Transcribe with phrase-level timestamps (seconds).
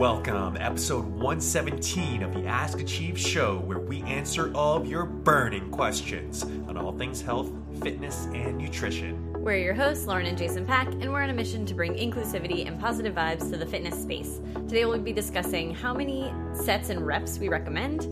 [0.00, 5.70] Welcome, episode 117 of the Ask Achieve show, where we answer all of your burning
[5.70, 9.30] questions on all things health, fitness, and nutrition.
[9.34, 12.66] We're your hosts, Lauren and Jason Pack, and we're on a mission to bring inclusivity
[12.66, 14.40] and positive vibes to the fitness space.
[14.54, 18.04] Today we'll be discussing how many sets and reps we recommend,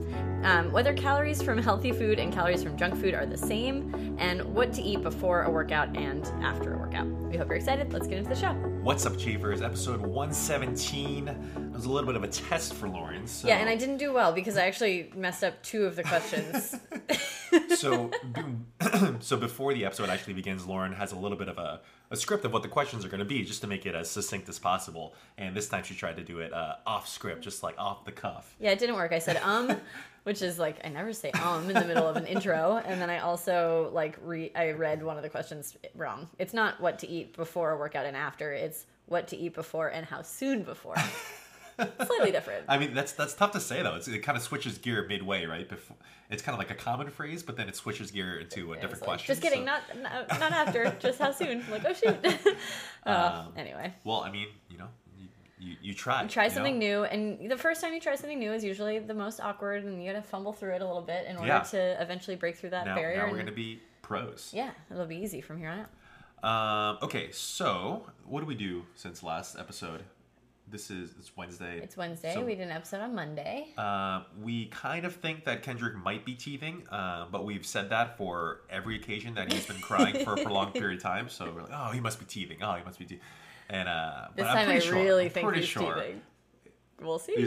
[0.45, 4.45] um, whether calories from healthy food and calories from junk food are the same, and
[4.45, 7.07] what to eat before a workout and after a workout.
[7.07, 7.95] We hope you're excited.
[7.95, 8.68] Let's get into the show.
[8.83, 9.61] What's up, Achievers?
[9.61, 11.29] Episode 117.
[11.29, 11.37] It
[11.73, 13.27] was a little bit of a test for Lauren.
[13.27, 13.49] So.
[13.49, 16.77] Yeah, and I didn't do well because I actually messed up two of the questions.
[17.77, 18.11] so,
[19.21, 22.45] so before the episode actually begins, Lauren has a little bit of a, a script
[22.45, 24.59] of what the questions are going to be, just to make it as succinct as
[24.59, 25.15] possible.
[25.37, 28.13] And this time she tried to do it uh, off script, just like off the
[28.13, 28.55] cuff.
[28.61, 29.13] Yeah, it didn't work.
[29.13, 29.77] I said um,
[30.25, 33.11] which is like I never say um in the middle of an intro, and then
[33.11, 36.29] I also like re I read one of the questions wrong.
[36.39, 38.53] It's not what to eat before a workout and after.
[38.53, 40.97] It's what to eat before and how soon before.
[41.79, 42.65] Slightly different.
[42.69, 43.95] I mean, that's that's tough to say though.
[43.95, 45.69] It's, it kind of switches gear midway, right?
[45.69, 45.97] Before,
[46.31, 48.83] it's kind of like a common phrase, but then it switches gear into a Yeah,
[48.83, 49.27] different like, question.
[49.35, 50.95] Just kidding, so- not, not not after.
[51.01, 51.63] just how soon?
[51.63, 52.17] I'm like oh shoot.
[53.07, 53.95] uh, Um, anyway.
[54.05, 55.29] Well, I mean, you know, you
[55.61, 56.27] you, you try.
[56.27, 56.55] Try you know?
[56.55, 59.85] something new, and the first time you try something new is usually the most awkward,
[59.85, 61.61] and you gotta fumble through it a little bit in order Yeah.
[61.61, 63.19] to eventually break through that Now, barrier.
[63.19, 64.51] now we're and- gonna be pros.
[64.55, 65.89] yeah, it'll be easy from here on out.
[66.41, 70.05] Um, okay, so what do we do since last episode?
[70.71, 71.81] This is it's Wednesday.
[71.83, 72.35] It's Wednesday.
[72.35, 73.69] So, we did an episode on Monday.
[73.79, 78.19] Uh, we kind of think that Kendrick might be teething, uh, but we've said that
[78.19, 81.29] for every occasion that he's been crying for a prolonged period of time.
[81.31, 82.59] So we're like, oh, he must be teething.
[82.63, 83.25] Oh, he must be teething.
[83.71, 85.95] And uh, but This I'm time I pretty sure- really I'm think pretty he's sure
[85.95, 86.21] teething.
[87.01, 87.35] We'll see.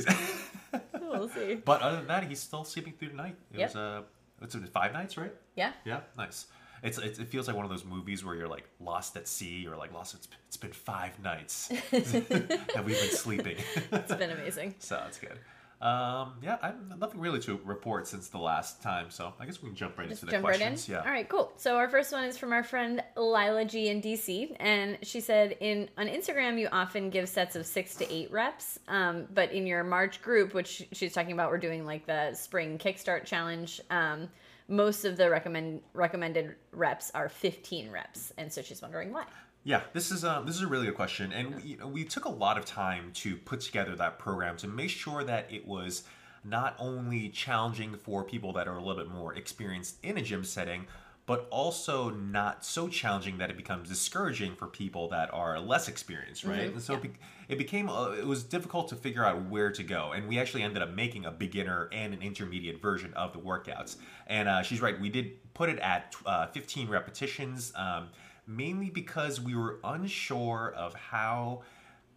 [1.00, 1.56] we'll see.
[1.66, 3.36] but other than that, he's still sleeping through the night.
[3.54, 3.70] It Yep.
[3.70, 4.02] was uh,
[4.42, 5.34] it's been five nights, right?
[5.56, 5.74] Yeah.
[5.86, 6.48] Yeah, nice.
[6.84, 9.68] It's, it's it feels like one of those movies where you're like lost at sea
[9.68, 10.16] or like lost.
[10.16, 13.58] It's, it's been five nights and we've been sleeping.
[13.92, 14.76] It's been amazing.
[14.80, 15.38] so it's good.
[15.82, 19.64] Um, yeah, I have nothing really to report since the last time, so I guess
[19.64, 20.68] we can jump right Just into the jump right in.
[20.68, 20.88] questions.
[20.88, 21.00] Yeah.
[21.00, 21.52] All right, cool.
[21.58, 25.58] So our first one is from our friend Lila G in DC, and she said
[25.60, 29.66] in on Instagram you often give sets of six to eight reps, um, but in
[29.66, 33.82] your March group, which she's talking about, we're doing like the spring Kickstart challenge.
[33.90, 34.30] Um,
[34.68, 39.26] most of the recommend recommended reps are 15 reps, and so she's wondering why.
[39.64, 42.04] Yeah, this is um, this is a really good question, and we, you know, we
[42.04, 45.68] took a lot of time to put together that program to make sure that it
[45.68, 46.04] was
[46.44, 50.44] not only challenging for people that are a little bit more experienced in a gym
[50.44, 50.88] setting,
[51.28, 56.44] but also not so challenging that it becomes discouraging for people that are less experienced,
[56.44, 56.74] right?
[56.74, 57.12] And so it, be-
[57.48, 60.64] it became uh, it was difficult to figure out where to go, and we actually
[60.64, 63.98] ended up making a beginner and an intermediate version of the workouts.
[64.26, 67.72] And uh, she's right, we did put it at uh, 15 repetitions.
[67.76, 68.08] Um,
[68.48, 71.62] mainly because we were unsure of how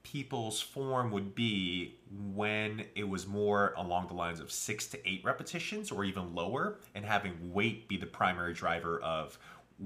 [0.02, 1.96] people's form would be
[2.34, 6.78] when it was more along the lines of six to eight repetitions or even lower,
[6.94, 9.38] and having weight be the primary driver of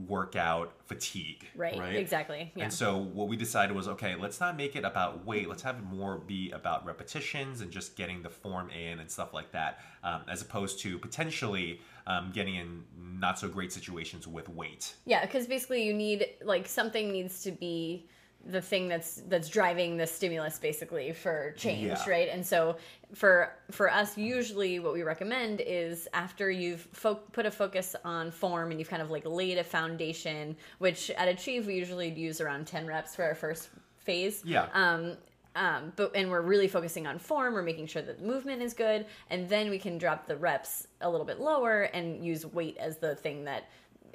[0.06, 1.46] workout fatigue.
[1.56, 1.78] Right?
[1.78, 1.96] Right.
[1.96, 2.52] Exactly.
[2.54, 2.64] Yeah.
[2.64, 5.48] And so what we decided was okay, let's not make it about weight.
[5.48, 9.34] Let's have it more be about repetitions and just getting the form in and stuff
[9.34, 14.48] like that, um, as opposed to potentially um, getting in not so great situations with
[14.48, 14.94] weight.
[15.04, 18.08] Yeah, because basically you need like something needs to be
[18.46, 22.08] the thing that's that's driving the stimulus basically for change, Yeah.
[22.10, 22.28] right?
[22.28, 22.76] And so
[23.14, 28.30] for for us, usually what we recommend is after you've fo- put a focus on
[28.30, 32.40] form and you've kind of like laid a foundation, which at Achieve we usually use
[32.40, 34.42] around ten reps for our first phase.
[34.44, 34.68] Yeah.
[34.72, 35.16] Um,
[35.56, 37.52] um, but and we're really focusing on form.
[37.54, 40.86] We're making sure that the movement is good, and then we can drop the reps
[41.00, 43.64] a little bit lower and use weight as the thing that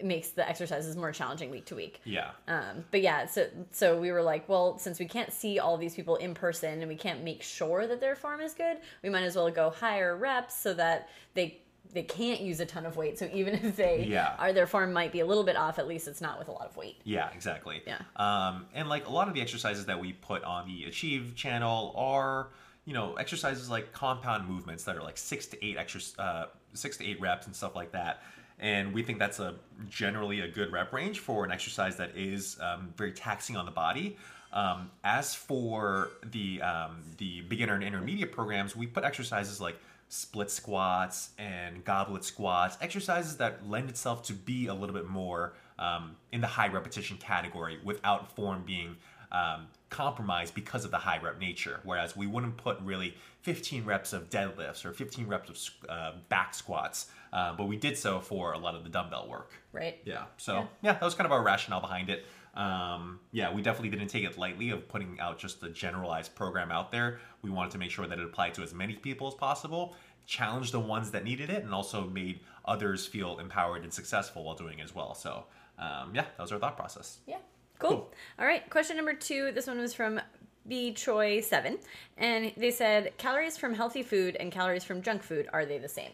[0.02, 2.02] makes the exercises more challenging week to week.
[2.06, 2.32] Yeah.
[2.48, 5.96] Um, but yeah, so so we were like, well, since we can't see all these
[5.96, 9.24] people in person and we can't make sure that their form is good, we might
[9.24, 11.60] as well go higher reps so that they
[11.94, 13.20] they can't use a ton of weight.
[13.20, 14.36] So even if they Yeah.
[14.40, 16.52] are their form might be a little bit off, at least it's not with a
[16.52, 16.96] lot of weight.
[17.04, 17.84] Yeah, exactly.
[17.86, 18.00] Yeah.
[18.16, 21.94] Um, and like a lot of the exercises that we put on the Achieve channel
[21.96, 22.48] are,
[22.86, 26.98] you know, exercises like compound movements that are like six to eight extra, uh, six
[26.98, 28.24] to eight reps and stuff like that.
[28.60, 29.56] And we think that's a
[29.90, 33.72] generally a good rep range for an exercise that is um, very taxing on the
[33.72, 34.18] body.
[34.52, 39.78] Um, as for the um, the beginner and intermediate programs, we put exercises like
[40.10, 45.54] split squats and goblet squats, exercises that lend itself to be a little bit more
[45.80, 48.96] um, in the high repetition category without form being
[49.34, 51.80] um, compromised because of the high rep nature.
[51.84, 56.54] Whereas we wouldn't put really 15 reps of deadlifts or 15 reps of uh, back
[56.54, 59.52] squats, uh, but we did so for a lot of the dumbbell work.
[59.72, 60.00] Right.
[60.06, 60.26] Yeah.
[60.38, 60.66] So Yeah.
[60.82, 62.26] yeah, that was kind of our rationale behind it.
[62.56, 66.72] um, yeah, we definitely didn't take it lightly of putting out just a generalized program
[66.72, 67.20] out there.
[67.42, 69.96] We wanted to make sure that it applied to as many people as possible,
[70.28, 74.54] challenged the ones that needed it, and also made others feel empowered and successful while
[74.56, 75.16] doing it as well.
[75.16, 75.46] So,
[75.80, 77.18] um, yeah, that was our thought process.
[77.26, 77.38] Yeah.
[77.84, 77.92] Cool.
[77.92, 78.12] Cool.
[78.40, 78.68] All right.
[78.70, 79.52] Question number two.
[79.52, 80.22] This one was from
[80.68, 81.78] B Choi seven,
[82.18, 85.90] and they said calories from healthy food and calories from junk food are they the
[85.90, 86.12] same?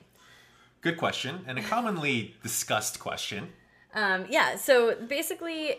[0.81, 3.50] Good question, and a commonly discussed question.
[3.94, 4.56] Um, yeah.
[4.56, 5.75] So basically,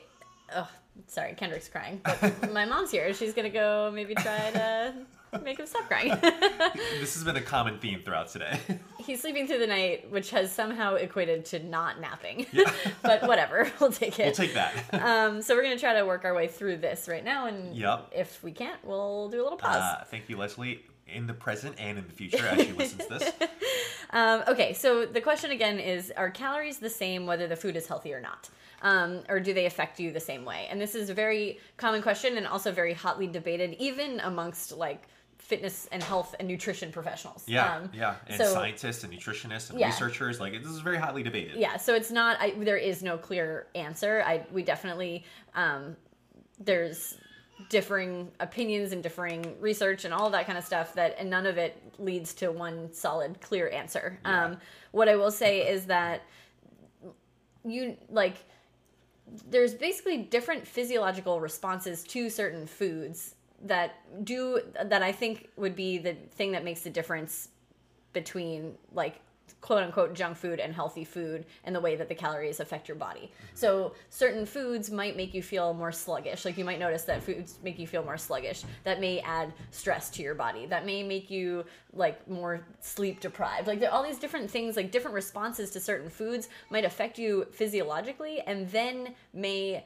[0.54, 0.69] oh,
[1.06, 3.12] sorry, Kendrick's crying, but my mom's here.
[3.12, 4.94] She's gonna go maybe try to
[5.43, 6.17] make him stop crying.
[7.00, 8.59] This has been a common theme throughout today.
[8.99, 12.47] He's sleeping through the night, which has somehow equated to not napping.
[12.53, 12.71] Yeah.
[13.03, 14.27] but whatever, we'll take it.
[14.27, 14.75] we'll take that.
[14.94, 18.12] um, so we're gonna try to work our way through this right now, and Yep.
[18.15, 19.77] if we can't, we'll do a little pause.
[19.77, 23.19] Uh, thank you, Leslie, in the present and in the future as she listens to
[23.19, 23.32] this.
[24.11, 27.87] Um, okay, so the question again is: Are calories the same whether the food is
[27.87, 28.49] healthy or not?
[28.82, 30.67] Um, or do they affect you the same way?
[30.71, 35.06] And this is a very common question, and also very hotly debated, even amongst like
[35.50, 37.43] fitness and health and nutrition professionals.
[37.47, 39.87] Yeah, Um, yeah, and so- scientists and nutritionists and Yeah.
[39.88, 41.56] researchers like this is very hotly debated.
[41.56, 45.25] yeah so it's not I, there is no clear answer i we definitely
[45.56, 45.97] um
[46.58, 47.17] there's
[47.69, 51.58] differing opinions and differing research and all that kind of stuff that and none of
[51.58, 54.56] it leads to one solid clear answer um
[54.93, 56.23] what i will say is that
[57.64, 58.37] you like
[59.49, 63.35] there's basically different physiological responses to certain foods
[63.66, 67.48] that do that I think would be the thing that makes the difference
[68.12, 69.20] between like
[69.60, 72.96] quote unquote junk food and healthy food and the way that the calories affect your
[72.96, 73.20] body.
[73.32, 73.56] Mm-hmm.
[73.56, 76.44] So certain foods might make you feel more sluggish.
[76.44, 78.62] Like you might notice that foods make you feel more sluggish.
[78.84, 80.66] That may add stress to your body.
[80.66, 83.66] That may make you like more sleep deprived.
[83.66, 87.46] Like there all these different things like different responses to certain foods might affect you
[87.52, 89.84] physiologically and then may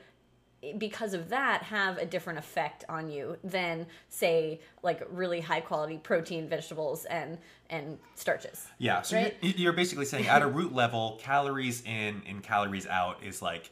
[0.78, 5.98] because of that have a different effect on you than say like really high quality
[5.98, 7.38] protein vegetables and
[7.70, 9.36] and starches Yeah, so Right?
[9.40, 13.70] you're, you're basically saying at a root level, calories in and calories out is like,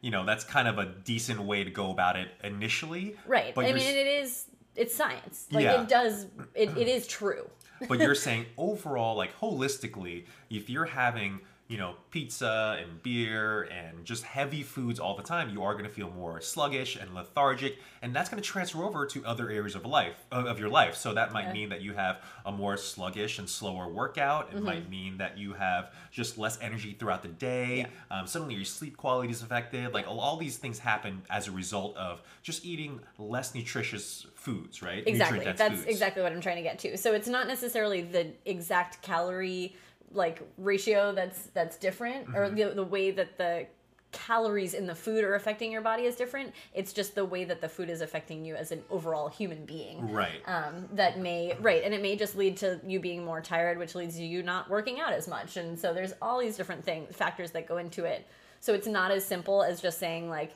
[0.00, 3.16] you know, that's kind of a decent way to go about it initially.
[3.26, 5.82] right But i mean it is it's science like Yeah.
[5.82, 7.48] it does it, it is true
[7.88, 11.40] but you're saying overall, like holistically, if you're having,
[11.72, 15.84] you know, pizza and beer and just heavy foods all the time, you are going
[15.86, 19.74] to feel more sluggish and lethargic, and that's going to transfer over to other areas
[19.74, 20.94] of life of your life.
[20.94, 21.52] So that might Yeah.
[21.54, 24.48] mean that you have a more sluggish and slower workout.
[24.50, 24.64] It Mm-hmm.
[24.66, 27.86] might mean that you have just less energy throughout the day.
[28.10, 29.94] Um, suddenly your sleep quality is affected.
[29.94, 34.82] Like all, all these things happen as a result of just eating less nutritious foods,
[34.82, 35.02] right?
[35.06, 35.84] exactly that's foods.
[35.86, 39.74] exactly what i'm trying to get to so it's not necessarily the exact calorie
[40.14, 42.56] like ratio that's that's different or Mm-hmm.
[42.56, 43.66] the, the way that the
[44.12, 46.52] calories in the food are affecting your body is different.
[46.74, 50.12] It's just the way that the food is affecting you as an overall human being.
[50.12, 50.42] Right.
[50.46, 53.94] um, that may right and it may just lead to you being more tired which
[53.94, 55.56] leads to you not working out as much.
[55.56, 58.26] And so there's all these different things factors that go into it.
[58.60, 60.54] So it's not as simple as just saying like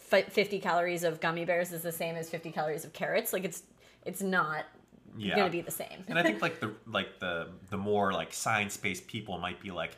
[0.00, 3.32] 50 calories of gummy bears is the same as 50 calories of carrots.
[3.32, 3.62] Like it's
[4.04, 4.64] it's not
[5.18, 5.36] Yeah.
[5.36, 8.76] gonna be the same and I think like the like the the more like science
[8.76, 9.96] based people might be like,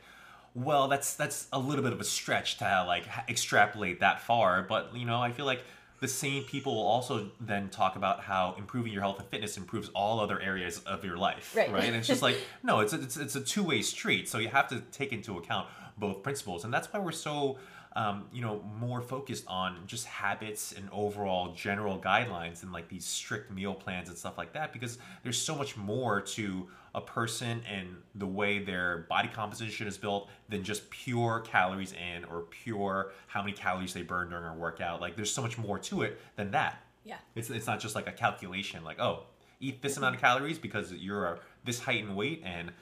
[0.54, 4.62] well, that's that's a little bit of a stretch to like extrapolate that far.
[4.62, 5.64] But you know, I feel like
[6.00, 9.88] the same people will also then talk about how improving your health and fitness improves
[9.90, 11.84] all other areas of your life, Right.
[11.84, 14.28] And it's just like no, it's a, it's it's a two way street.
[14.28, 17.58] So you have to take into account both principles, and that's why we're so.
[17.94, 23.04] Um, you know, more focused on just habits and overall general guidelines and like these
[23.04, 27.60] strict meal plans and stuff like that because there's so much more to a person
[27.70, 33.12] and the way their body composition is built than just pure calories in or pure
[33.26, 35.00] how many calories they burn during a workout.
[35.00, 36.82] Like there's so much more to it than that.
[37.04, 39.24] yeah It's it's not just like a calculation like oh
[39.60, 42.72] eat this amount of calories because you're a, this height and weight and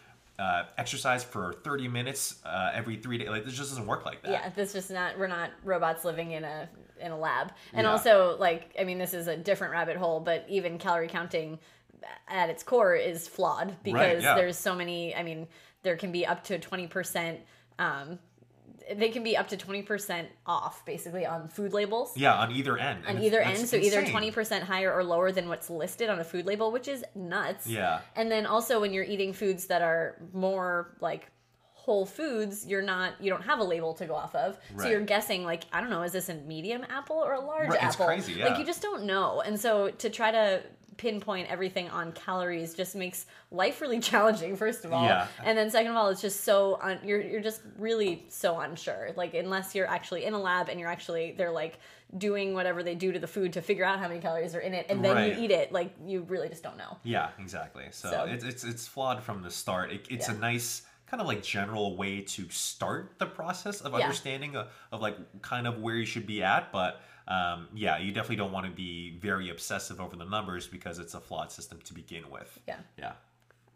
[0.41, 3.29] uh, exercise for 30 minutes uh, every three days.
[3.29, 4.31] Like this just doesn't work like that.
[4.31, 6.69] yeah this just not we're not robots living in a
[7.01, 7.91] in a lab and Yeah.
[7.93, 11.59] also like i mean this is a different rabbit hole but even calorie counting
[12.29, 14.35] at its core is flawed because yeah.
[14.35, 15.47] there's so many i mean
[15.83, 17.39] there can be up to 20%
[17.79, 18.19] um
[18.95, 23.05] they can be up to 20% off basically on food labels Yeah, on either end.
[23.07, 24.33] on And either end so either insane.
[24.33, 28.01] 20% higher or lower than what's listed on a food label which is nuts Yeah.
[28.17, 31.31] and then also when you're eating foods that are more like
[31.85, 35.01] whole foods you're not you don't have a label to go off of so you're
[35.01, 37.95] guessing like i don't know is this a medium apple or a large Right, it's
[37.95, 40.63] apple crazy, like you just don't know and so to try to
[40.99, 45.27] pinpoint everything on calories just makes life really challenging first of all Yeah.
[45.43, 49.11] and then second of all it's just so un- you're you're just really so unsure
[49.17, 51.79] like unless you're actually in a lab and you're actually they're like
[52.19, 54.75] doing whatever they do to the food to figure out how many calories are in
[54.75, 55.35] it and then Right.
[55.39, 57.85] you eat it like you really just don't know Yeah, exactly.
[57.93, 59.93] So, So- It's, it's it's flawed from the start.
[59.93, 60.35] It, it's Yeah.
[60.35, 64.01] a nice kind of like general way to start the process of Yeah.
[64.01, 68.13] understanding of, of like kind of where you should be at, but um, yeah, you
[68.13, 71.81] definitely don't want to be very obsessive over the numbers because it's a flawed system
[71.85, 72.61] to begin with.
[72.67, 72.77] Yeah.
[72.97, 73.13] Yeah.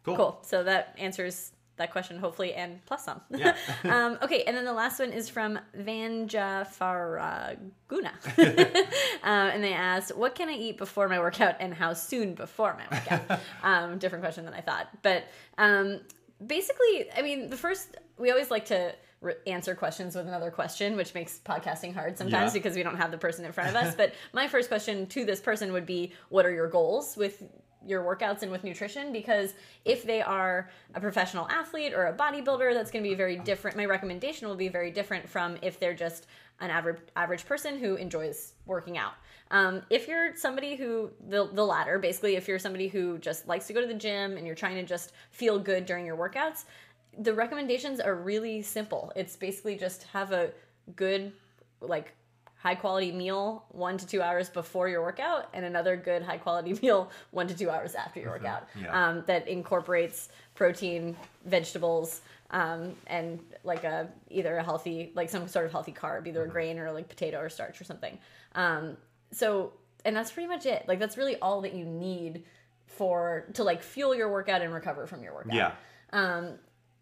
[0.04, 0.16] Cool.
[0.16, 0.38] Cool.
[0.42, 3.20] So that answers that question, hopefully, and plus some.
[3.30, 3.56] Yeah.
[3.84, 8.12] um, okay, and then the last one is from Vanja Faraguna.
[9.24, 12.76] um, and they asked, What can I eat before my workout and how soon before
[12.76, 13.40] my workout?
[13.62, 14.88] um, different question than I thought.
[15.02, 15.24] But
[15.58, 16.00] um,
[16.44, 20.96] basically, I mean, the first, we always like to re- answer questions with another question,
[20.96, 22.60] which makes podcasting hard sometimes Yeah.
[22.60, 23.94] because we don't have the person in front of us.
[23.94, 27.42] but my first question to this person would be, What are your goals with
[27.86, 32.72] your workouts and with nutrition because if they are a professional athlete or a bodybuilder
[32.74, 33.76] that's going to be very different.
[33.76, 36.26] My recommendation will be very different from if they're just
[36.60, 39.14] an average average person who enjoys working out.
[39.50, 43.66] Um, if you're somebody who the, the latter basically if you're somebody who just likes
[43.66, 46.64] to go to the gym and you're trying to just feel good during your workouts
[47.18, 49.12] the recommendations are really simple.
[49.16, 50.50] It's basically just have a
[50.96, 51.32] good
[51.80, 52.12] like
[52.64, 56.72] high quality meal one to two hours before your workout and another good high quality
[56.82, 59.08] meal one to two hours after your workout Yeah.
[59.10, 65.66] um, that incorporates protein vegetables um, and like a either a healthy like some sort
[65.66, 68.18] of healthy carb either a grain or like potato or starch or something.
[68.54, 68.96] Um,
[69.30, 69.74] so
[70.06, 70.84] and that's pretty much it.
[70.88, 72.44] Like that's really all that you need
[72.86, 75.54] for to like fuel your workout and recover from your workout.
[75.54, 75.72] Yeah.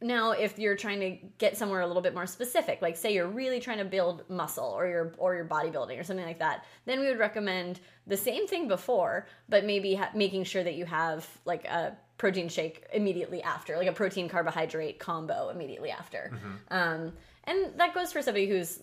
[0.02, 3.28] Now, if you're trying to get somewhere a little bit more specific, like say you're
[3.28, 7.00] really trying to build muscle or you're or you're bodybuilding or something like that, then
[7.00, 11.28] we would recommend the same thing before, but maybe ha- making sure that you have
[11.44, 16.38] like a protein shake immediately after, like a protein carbohydrate combo immediately after.
[16.70, 17.12] Um,
[17.44, 18.80] and that goes for somebody who's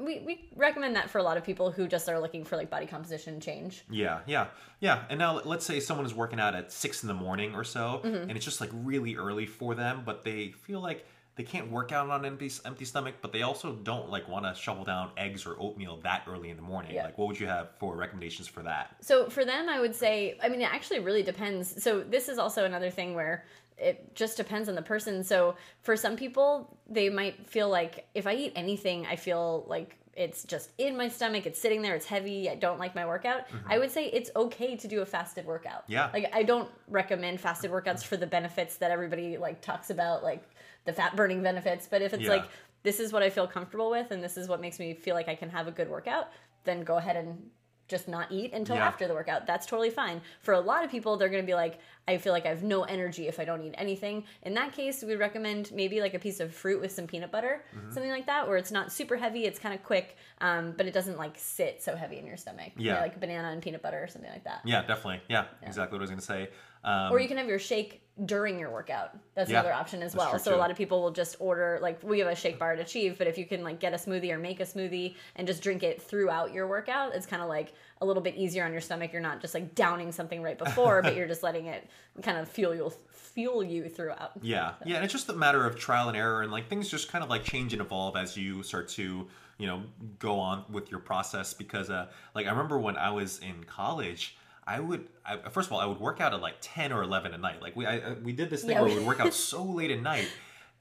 [0.00, 2.70] we, we recommend that for a lot of people who just are looking for like
[2.70, 3.84] body composition change.
[3.90, 4.46] Yeah, yeah,
[4.80, 5.04] yeah.
[5.10, 8.00] And now let's say someone is working out at six in the morning or so,
[8.04, 8.28] Mm-hmm.
[8.28, 11.06] and it's just like really early for them, but they feel like
[11.38, 14.44] they can't work out on an empty, empty stomach, but they also don't like want
[14.44, 16.96] to shovel down eggs or oatmeal that early in the morning.
[16.96, 17.04] Yeah.
[17.04, 18.96] Like, what would you have for recommendations for that?
[19.00, 21.80] So for them, I would say, I mean, it actually really depends.
[21.80, 23.44] So this is also another thing where
[23.78, 25.22] it just depends on the person.
[25.22, 29.94] So for some people, they might feel like if I eat anything, I feel like
[30.16, 33.42] it's just in my stomach, it's sitting there, it's heavy, I don't like my workout.
[33.68, 35.84] I would say it's okay to do a fasted workout.
[35.84, 35.92] Mm-hmm.
[35.92, 36.10] Yeah.
[36.12, 40.42] Like I don't recommend fasted workouts for the benefits that everybody like talks about, like
[40.88, 41.86] the fat burning benefits.
[41.86, 42.30] But if it's Yeah.
[42.30, 42.44] like
[42.82, 45.28] this is what I feel comfortable with and this is what makes me feel like
[45.28, 46.28] I can have a good workout,
[46.64, 47.50] then go ahead and
[47.88, 48.86] just not eat until Yeah.
[48.86, 49.46] after the workout.
[49.46, 50.20] That's totally fine.
[50.42, 52.62] For a lot of people, they're going to be like, I feel like I have
[52.62, 54.24] no energy if I don't eat anything.
[54.42, 57.64] In that case, we recommend maybe like a piece of fruit with some peanut butter,
[57.74, 57.90] Mm-hmm.
[57.92, 60.92] something like that, where it's not super heavy, it's kind of quick, um, but it
[60.92, 62.72] doesn't like sit so heavy in your stomach.
[62.76, 63.00] Yeah.
[63.00, 64.60] like banana and peanut butter or something like that.
[64.66, 65.22] Yeah, definitely.
[65.28, 66.50] Yeah, exactly what I was going to say.
[66.84, 69.16] Um, Or you can have your shake during your workout.
[69.34, 70.38] That's Yeah, another option as well.
[70.38, 72.80] So a lot of people will just order like we have a shake bar at
[72.80, 75.62] Achieve, but if you can like get a smoothie or make a smoothie and just
[75.62, 78.80] drink it throughout your workout, it's kind of like a little bit easier on your
[78.80, 79.12] stomach.
[79.12, 81.88] You're not just like downing something right before, but you're just letting it
[82.22, 84.32] kind of fuel you fuel you throughout.
[84.42, 87.10] Yeah, yeah, and it's just a matter of trial and error, and like things just
[87.10, 89.82] kind of like change and evolve as you start to, you know,
[90.18, 91.54] go on with your process.
[91.54, 94.36] Because, uh, like, I remember when I was in college,
[94.68, 97.32] I would, I, first of all, I would work out at like ten or eleven
[97.32, 97.62] at night.
[97.62, 98.82] Like we, I, I- we did this thing Yeah.
[98.82, 100.28] where we would work out so late at night,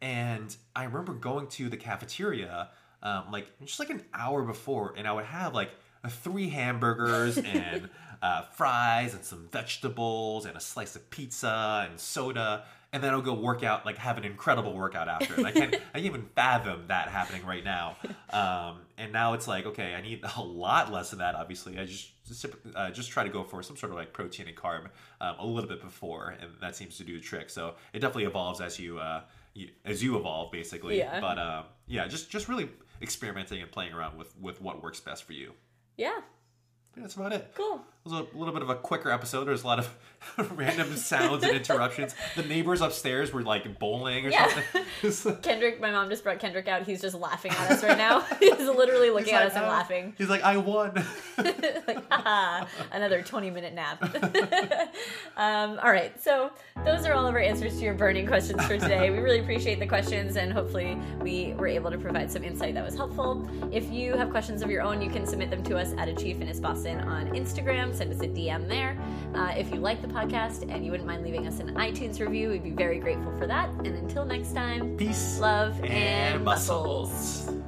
[0.01, 2.69] and I remember going to the cafeteria,
[3.01, 5.71] um, like just like an hour before, and I would have like
[6.03, 7.89] uh, three hamburgers and
[8.21, 13.21] uh, fries and some vegetables and a slice of pizza and soda, and then I'll
[13.21, 15.35] go work out, like have an incredible workout after.
[15.35, 17.95] And I can't, I can't even fathom that happening right now.
[18.31, 21.35] Um, and now it's like, okay, I need a lot less of that.
[21.35, 22.09] Obviously, I just
[22.75, 24.85] uh, just try to go for some sort of like protein and carb
[25.21, 27.49] um, a little bit before, and that seems to do the trick.
[27.49, 29.21] So it definitely evolves as you, uh,
[29.53, 30.97] you as you evolve, basically.
[30.97, 31.19] Yeah.
[31.19, 32.69] But um, yeah, just just really
[33.01, 35.53] experimenting and playing around with with what works best for you.
[35.97, 36.19] Yeah,
[36.97, 37.51] think that's about it.
[37.55, 37.81] cool.
[38.09, 39.43] Was a little bit of a quicker episode.
[39.43, 39.93] There was a lot of
[40.57, 42.15] random sounds and interruptions.
[42.37, 44.47] The neighbors upstairs were like bowling or Yeah.
[45.01, 45.35] something.
[45.41, 46.83] Kendrick, my mom just brought Kendrick out.
[46.83, 48.21] He's just laughing at us right now.
[48.39, 50.13] He's literally looking He's at like, us and "Oh." laughing.
[50.17, 50.93] He's like, I won.
[51.37, 54.01] like, haha, another 20 minute nap.
[55.35, 56.51] um, all right, so
[56.85, 59.09] those are all of our answers to your burning questions for today.
[59.09, 62.85] We really appreciate the questions and hopefully we were able to provide some insight that
[62.85, 63.47] was helpful.
[63.71, 66.37] If you have questions of your own, you can submit them to us at Achieve
[66.37, 67.95] Fitness Boston on Instagram.
[67.97, 68.95] Send us a DM there.
[69.33, 72.49] Uh, if you like the podcast and you wouldn't mind leaving us an iTunes review,
[72.49, 73.69] we'd be very grateful for that.
[73.69, 77.47] And until next time, Peace love and, and muscles.
[77.47, 77.66] muscles.